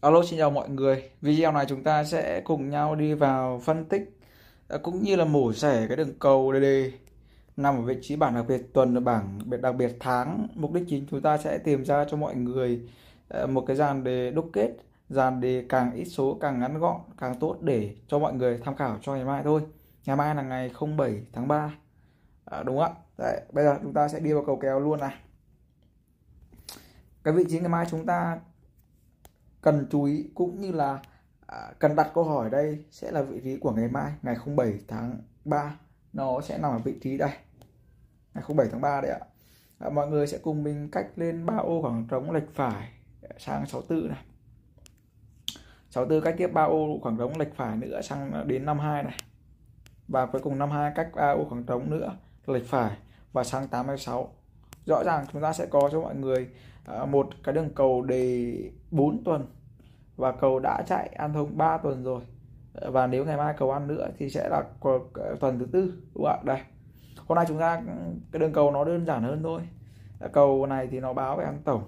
[0.00, 1.10] Alo xin chào mọi người.
[1.20, 4.20] Video này chúng ta sẽ cùng nhau đi vào phân tích
[4.68, 6.64] à, cũng như là mổ xẻ cái đường cầu DD
[7.56, 10.48] nằm ở vị trí bảng đặc biệt tuần và bảng đặc biệt tháng.
[10.54, 12.88] Mục đích chính chúng ta sẽ tìm ra cho mọi người
[13.28, 14.70] à, một cái dàn đề đúc kết,
[15.08, 18.76] dàn đề càng ít số càng ngắn gọn càng tốt để cho mọi người tham
[18.76, 19.62] khảo cho ngày mai thôi.
[20.06, 21.74] Ngày mai là ngày 07 tháng 3.
[22.44, 23.00] À, đúng không ạ?
[23.18, 25.14] Đấy, bây giờ chúng ta sẽ đi vào cầu kéo luôn này.
[27.24, 28.38] Cái vị trí ngày mai chúng ta
[29.60, 30.98] cần chú ý cũng như là
[31.46, 34.80] à, cần đặt câu hỏi đây sẽ là vị trí của ngày mai ngày 07
[34.88, 35.76] tháng 3
[36.12, 37.30] nó sẽ nằm ở vị trí đây.
[38.34, 39.20] Ngày 07 tháng 3 đấy ạ.
[39.78, 42.88] À, mọi người sẽ cùng mình cách lên 3 ô khoảng trống lệch phải
[43.38, 44.24] sang 64 này.
[45.90, 49.16] 64 cách tiếp 3 ô khoảng trống lệch phải nữa sang đến 52 này.
[50.08, 52.96] Và cuối cùng 52 cách 3 ô khoảng trống nữa lệch phải.
[53.32, 54.34] Và sang 86
[54.86, 56.48] rõ ràng chúng ta sẽ có cho mọi người
[56.84, 58.54] à, một cái đường cầu đề
[58.90, 59.46] 4 tuần
[60.16, 62.22] và cầu đã chạy ăn thông 3 tuần rồi.
[62.72, 64.62] Và nếu ngày mai cầu ăn nữa thì sẽ là
[65.14, 66.42] à, tuần thứ tư đúng không ạ?
[66.44, 66.60] Đây.
[67.26, 67.82] Hôm nay chúng ta
[68.32, 69.60] cái đường cầu nó đơn giản hơn thôi.
[70.32, 71.82] Cầu này thì nó báo về ăn tổng.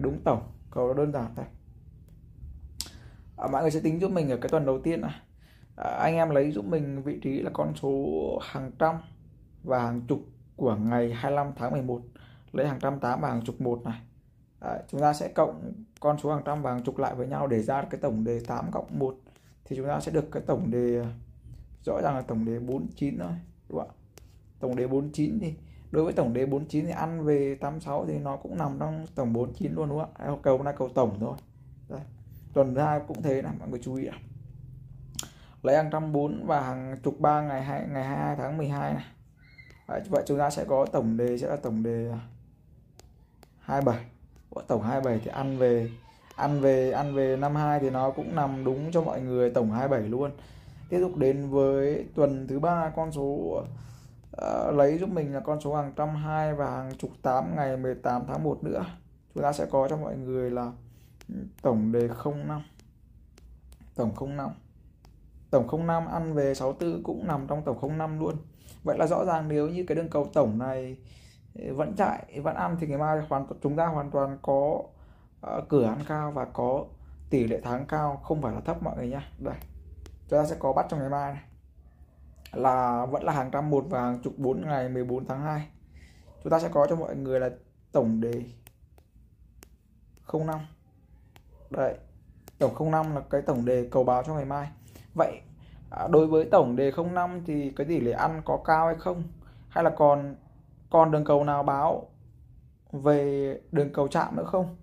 [0.00, 0.42] Đúng tổng.
[0.70, 1.44] Cầu nó đơn giản thôi.
[3.36, 5.14] À, mọi người sẽ tính giúp mình ở cái tuần đầu tiên này.
[5.76, 8.96] À, anh em lấy giúp mình vị trí là con số hàng trăm
[9.62, 10.20] và hàng chục
[10.56, 12.00] của ngày 25 tháng 11
[12.52, 14.00] lấy hàng trăm tám và hàng chục một này.
[14.60, 17.46] Đấy, chúng ta sẽ cộng con số hàng trăm và hàng chục lại với nhau
[17.46, 19.16] để ra cái tổng đề 8 cộng 1
[19.64, 21.04] thì chúng ta sẽ được cái tổng đề
[21.84, 23.32] rõ ràng là tổng đề 49 thôi
[23.68, 23.94] đúng không ạ?
[24.60, 25.54] Tổng đề 49 thì
[25.90, 29.32] đối với tổng đề 49 thì ăn về 86 thì nó cũng nằm trong tổng
[29.32, 30.36] 49 luôn đúng không ạ?
[30.42, 31.36] Cầu này cầu tổng thôi.
[31.88, 32.00] Đây.
[32.54, 34.18] tuần ra cũng thế là mọi người chú ý ạ.
[35.62, 39.04] Lấy hàng trăm bốn và hàng chục ba ngày hai ngày 22 tháng 12 này.
[39.88, 42.12] Đấy, vậy chúng ta sẽ có tổng đề sẽ là tổng đề
[43.62, 44.04] 27
[44.66, 45.90] tổng 27 thì ăn về
[46.36, 50.08] ăn về ăn về 52 thì nó cũng nằm đúng cho mọi người tổng 27
[50.08, 50.30] luôn.
[50.88, 55.60] Tiếp tục đến với tuần thứ ba con số uh, lấy giúp mình là con
[55.60, 58.84] số hàng trăm hai và hàng chục tám ngày 18 tháng 1 nữa.
[59.34, 60.72] Chúng ta sẽ có cho mọi người là
[61.28, 62.62] ừ, tổng đề 05
[63.94, 64.50] tổng 05
[65.50, 68.36] tổng 05 ăn về 64 cũng nằm trong tổng 05 luôn.
[68.84, 70.96] Vậy là rõ ràng nếu như cái đường cầu tổng này
[71.54, 74.82] vẫn chạy vẫn ăn thì ngày mai hoàn chúng ta hoàn toàn có
[75.46, 76.84] uh, cửa ăn cao và có
[77.30, 79.54] tỷ lệ thắng cao không phải là thấp mọi người nhé đây
[80.28, 81.42] chúng ta sẽ có bắt trong ngày mai này.
[82.52, 85.68] Là vẫn là hàng trăm một và hàng chục bốn ngày 14 tháng 2
[86.42, 87.50] chúng ta sẽ có cho mọi người là
[87.92, 88.42] tổng đề
[90.32, 90.60] 05
[91.70, 91.96] đây
[92.58, 94.68] tổng 05 là cái tổng đề cầu báo cho ngày mai.
[95.14, 95.40] Vậy
[95.90, 99.22] à, đối với tổng đề 05 thì cái tỷ lệ ăn có cao hay không?
[99.68, 100.34] Hay là còn
[100.92, 102.08] còn đường cầu nào báo
[102.92, 104.76] về đường cầu chạm nữa không?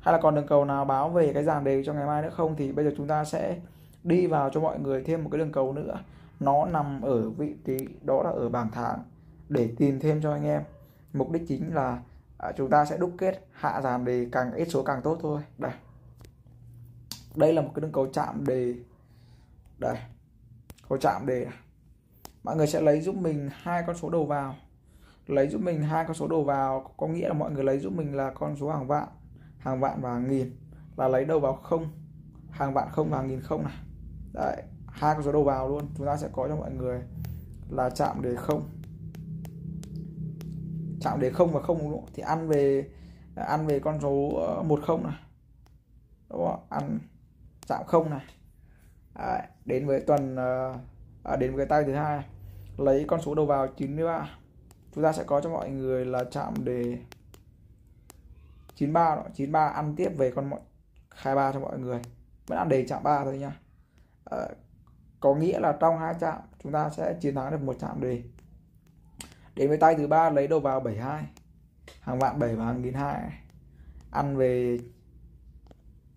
[0.00, 2.30] Hay là còn đường cầu nào báo về cái dàn đề cho ngày mai nữa
[2.30, 2.56] không?
[2.56, 3.58] Thì bây giờ chúng ta sẽ
[4.04, 5.98] đi vào cho mọi người thêm một cái đường cầu nữa.
[6.40, 9.02] Nó nằm ở vị trí đó là ở bảng tháng
[9.48, 10.62] để tìm thêm cho anh em.
[11.12, 12.02] Mục đích chính là
[12.38, 15.40] à, chúng ta sẽ đúc kết hạ dàn đề càng ít số càng tốt thôi.
[15.58, 15.72] Đây.
[17.34, 18.74] Đây là một cái đường cầu chạm đề.
[19.78, 19.96] Đây.
[20.88, 21.46] Cầu chạm đề
[22.42, 24.54] mọi người sẽ lấy giúp mình hai con số đầu vào
[25.26, 27.92] lấy giúp mình hai con số đầu vào có nghĩa là mọi người lấy giúp
[27.92, 29.08] mình là con số hàng vạn.
[29.58, 30.56] Hàng vạn và hàng nghìn.
[30.96, 31.88] Là lấy đầu vào không.
[32.50, 33.74] Hàng vạn không và hàng nghìn không này.
[34.32, 35.88] Đấy hai con số đầu vào luôn.
[35.96, 37.00] Chúng ta sẽ có cho mọi người
[37.70, 38.68] là chạm đề không.
[41.00, 42.06] Chạm đề không và không đúng không?
[42.14, 42.88] thì ăn về
[43.34, 45.16] ăn về con số ờ, một không này.
[46.30, 46.98] Đúng không ăn
[47.66, 48.24] chạm không này.
[49.14, 50.36] Ờ, à, đến với tuần
[51.24, 52.24] à, đến với tay thứ hai
[52.76, 54.28] lấy con số đầu vào 93
[54.96, 56.98] chúng ta sẽ có cho mọi người là chạm đề
[58.74, 59.22] 93 đó.
[59.34, 60.60] 93 ăn tiếp về con mọi
[61.10, 62.00] khai ba cho mọi người.
[62.46, 63.60] Vẫn ăn đề chạm 3 thôi nha.
[64.24, 64.38] À,
[65.20, 68.22] có nghĩa là trong hai chạm chúng ta sẽ chiến thắng được một chạm đề.
[69.54, 71.24] Đến với tay thứ ba lấy đầu vào 72
[72.00, 73.32] hàng vạn 7 và hàng nghìn hai.
[74.10, 74.78] Ăn về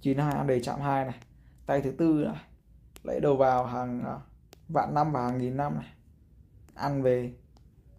[0.00, 1.18] 92 ăn đề chạm 2 này.
[1.66, 2.44] Tay thứ tư này
[3.02, 4.18] lấy đầu vào hàng à,
[4.68, 5.92] vạn năm và hàng nghìn năm này.
[6.74, 7.32] Ăn về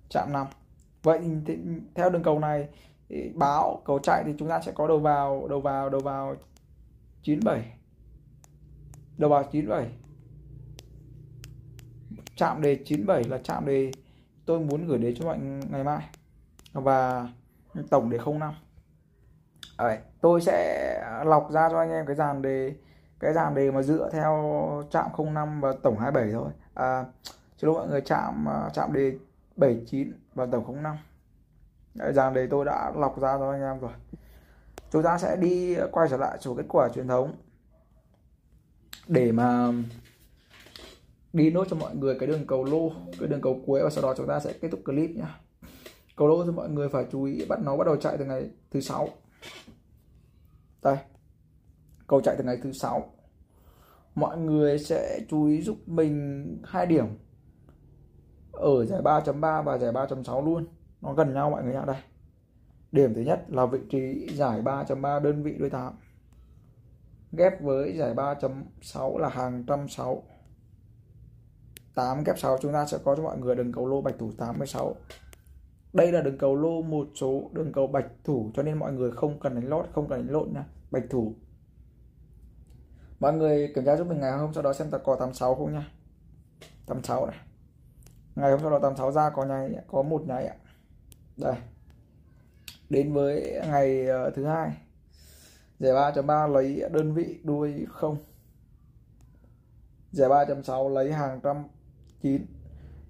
[0.09, 0.47] chạm 5
[1.03, 1.57] vậy thì,
[1.95, 2.67] theo đường cầu này
[3.35, 6.35] báo cầu chạy thì chúng ta sẽ có đầu vào đầu vào đầu vào
[7.21, 7.73] 97
[9.17, 9.91] đầu vào 97
[12.35, 13.91] chạm đề 97 là chạm đề
[14.45, 16.09] tôi muốn gửi đến cho bạn ngày mai.
[16.73, 17.27] Và
[17.89, 18.53] tổng đề 05
[19.77, 22.75] Đấy, tôi sẽ lọc ra cho anh em cái dàn đề
[23.19, 26.51] cái dàn đề mà dựa theo chạm 05 và tổng 27 thôi.
[26.73, 27.05] À,
[27.57, 29.13] xin lỗi mọi người chạm à, chạm đề
[29.61, 30.97] 79 và tổng 05
[31.93, 33.91] Đấy, dàn đề tôi đã lọc ra cho anh em rồi.
[34.91, 37.35] Chúng ta sẽ đi quay trở lại số kết quả truyền thống.
[39.07, 39.71] Để mà
[41.33, 44.03] đi nốt cho mọi người cái đường cầu lô cái đường cầu cuối và sau
[44.03, 45.39] đó chúng ta sẽ kết thúc clip nhá.
[46.15, 48.49] Cầu lô thì mọi người phải chú ý bắt nó bắt đầu chạy từ ngày
[48.71, 49.09] thứ sáu.
[50.83, 50.97] Đây
[52.07, 53.13] cầu chạy từ ngày thứ sáu.
[54.15, 57.05] Mọi người sẽ chú ý giúp mình hai điểm
[58.61, 60.65] ở giải 3.3 và giải 3.6 luôn.
[61.01, 61.97] Nó gần nhau mọi người nhá đây.
[62.91, 65.93] Điểm thứ nhất là vị trí giải 3.3 đơn vị đôi tám
[67.31, 70.23] ghép với giải 3.6 là hàng trăm sáu.
[71.95, 74.31] 8 kép 6 chúng ta sẽ có cho mọi người đường cầu lô bạch thủ
[74.37, 74.95] 86
[75.93, 79.11] đây là đường cầu lô một số đường cầu bạch thủ, cho nên mọi người
[79.11, 81.35] không cần đánh lót, không cần đánh lộn nha, bạch thủ.
[83.19, 85.73] Mọi người kiểm tra giúp mình ngày hôm sau đó xem ta có 86 không
[85.73, 85.87] nha.
[86.85, 87.35] 86 này
[88.35, 90.55] ngày hôm sau đó 86 ra có nháy có một nháy ạ.
[91.37, 91.55] Đây.
[92.89, 94.77] Đến với ngày ờ, thứ hai.
[95.79, 98.17] Giải 3.3 lấy đơn vị đuôi không.
[100.11, 101.63] Giải 3.6 lấy hàng trăm
[102.21, 102.45] chín.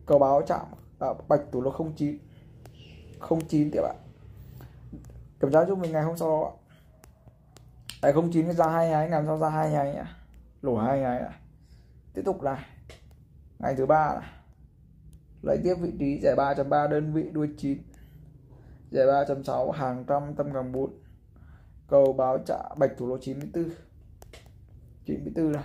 [0.05, 0.65] Cầu báo chạm
[1.01, 2.17] à, bạch tủ lô 09
[3.49, 3.95] 09 tiếp bạn
[5.39, 6.51] kiểm tra giúp mình ngày hôm sau đó
[8.01, 10.17] tại 09 ra hai nháy ngày sau ra hai nháy nhá
[10.61, 11.21] lỗ hai nháy
[12.13, 12.65] tiếp tục là
[13.59, 14.40] ngày thứ ba này
[15.41, 17.77] lấy tiếp vị trí giải 3.3 đơn vị đuôi 9
[18.91, 20.93] giải 3.6 hàng trăm tâm cầm 4
[21.87, 23.69] cầu báo trả bạch thủ lô 94
[25.05, 25.63] 94 này.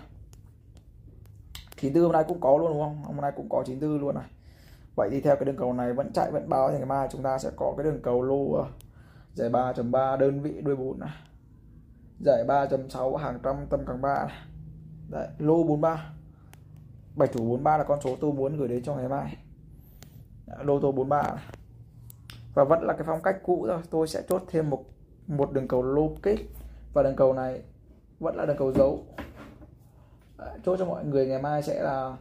[1.77, 3.03] 94 hôm nay cũng có luôn đúng không?
[3.05, 4.25] Hôm nay cũng có 94 luôn này.
[4.97, 7.23] Vậy thì theo cái đường cầu này vẫn chạy vẫn báo thì ngày mai chúng
[7.23, 8.67] ta sẽ có cái đường cầu lô ờ,
[9.35, 11.11] giải 3.3 đơn vị đuôi 4 này.
[12.21, 14.39] Giải 3.6 hàng trăm tâm càng 3 này.
[15.11, 16.13] Đấy, lô 43
[17.15, 19.37] bạch thủ 43 là con số tôi muốn gửi đến cho ngày mai
[20.47, 21.45] lô tô 43 này.
[22.55, 23.81] và vẫn là cái phong cách cũ thôi.
[23.91, 24.85] Tôi sẽ chốt thêm một
[25.27, 26.37] một đường cầu lô kết
[26.93, 27.63] và đường cầu này
[28.21, 29.07] vẫn là đường cầu dấu
[30.65, 32.17] chốt cho mọi người ngày mai sẽ là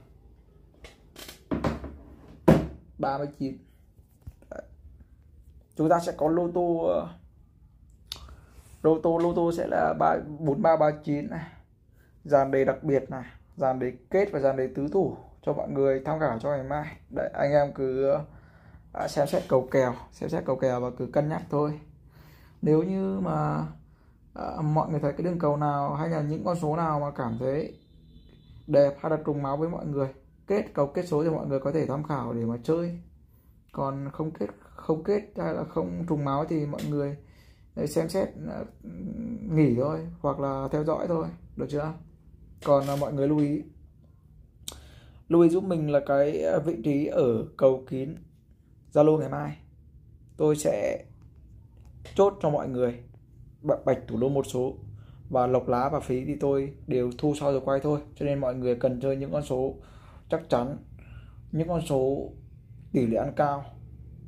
[2.97, 3.57] 39
[5.75, 7.07] chúng ta sẽ có lô tô ờ,
[8.83, 11.51] lô tô lô tô sẽ là ba, bốn ba ba chín này.
[12.23, 13.23] Dàn đề đặc biệt này.
[13.55, 16.63] Dàn đề kết và dàn đề tứ thủ cho mọi người tham khảo cho ngày
[16.63, 16.97] mai.
[17.09, 18.17] Đấy anh em cứ
[18.93, 21.79] à, xem xét cầu kèo xem xét cầu kèo và cứ cân nhắc thôi.
[22.61, 23.65] Nếu như mà
[24.33, 27.11] à, mọi người thấy cái đường cầu nào hay là những con số nào mà
[27.11, 27.79] cảm thấy
[28.67, 30.07] đẹp hay là trùng máu với mọi người
[30.47, 32.99] kết cầu kết số thì mọi người có thể tham khảo để mà chơi.
[33.71, 37.17] Còn không kết không kết hay là không trùng máu thì mọi người
[37.75, 38.59] à, xem xét à,
[39.51, 41.93] nghỉ thôi hoặc là theo dõi thôi được chưa?
[42.65, 43.63] Còn mọi người lưu ý
[45.27, 48.15] lưu ý giúp mình là cái à, vị trí ở cầu kín
[48.93, 49.57] zalo ngày mai.
[50.37, 51.05] Tôi sẽ
[52.15, 53.03] chốt cho mọi người.
[53.85, 54.73] Bạch thủ lô một số
[55.29, 57.99] và lộc lá và phí thì tôi đều thu sau rồi quay thôi.
[58.15, 59.75] Cho nên mọi người cần chơi những con số
[60.29, 60.77] chắc chắn,
[61.51, 62.29] những con số
[62.91, 63.65] tỷ lệ ăn cao,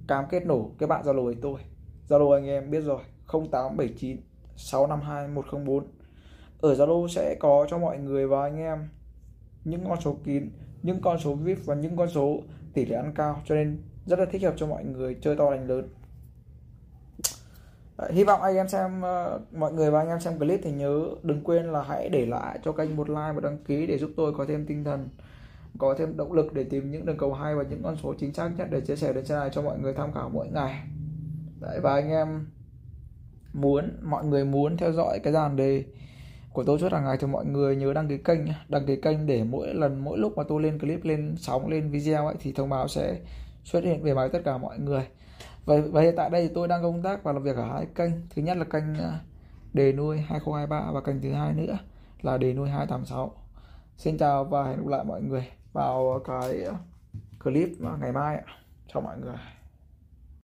[0.07, 0.71] cam kết nổ.
[0.79, 1.59] Các bạn zalo với tôi.
[2.09, 4.17] Zalo anh em biết rồi 0879
[4.55, 5.88] 652 104
[6.61, 8.89] ở zalo sẽ có cho mọi người và anh em
[9.67, 10.49] những con số kín
[10.83, 12.41] những con số vip và những con số
[12.73, 13.41] tỷ lệ ăn cao.
[13.45, 15.89] Cho nên rất là thích hợp cho mọi người chơi to đánh lớn.
[18.09, 21.05] Hy vọng anh em xem uh, mọi người và anh em xem clip thì nhớ
[21.23, 24.11] đừng quên là hãy để lại cho kênh một like và đăng ký để giúp
[24.18, 25.09] tôi có thêm tinh thần
[25.77, 28.33] có thêm động lực để tìm những đường cầu hay và những con số chính
[28.33, 30.83] xác nhất để chia sẻ đến trên này cho mọi người tham khảo mỗi ngày.
[31.59, 32.47] Đấy, và anh em
[33.53, 35.83] muốn mọi người muốn theo dõi cái dàn đề
[36.57, 39.26] của tôi suốt hàng ngày thì mọi người nhớ đăng ký kênh đăng ký kênh
[39.26, 42.52] để mỗi lần mỗi lúc mà tôi lên clip lên sóng lên video ấy thì
[42.52, 43.19] thông báo sẽ
[43.64, 45.07] xuất hiện về máy tất cả mọi người.
[45.66, 47.85] Và, và hiện tại đây thì tôi đang công tác và làm việc ở hai
[47.95, 48.11] kênh.
[48.35, 49.19] Thứ nhất là kênh à,
[49.73, 51.78] đề nuôi 2023 và kênh thứ hai nữa
[52.21, 53.31] là đề nuôi 286
[53.97, 56.73] xin chào và hẹn gặp lại mọi người vào cái à,
[57.44, 57.69] clip
[58.02, 58.44] ngày mai
[58.94, 59.37] chào mọi người.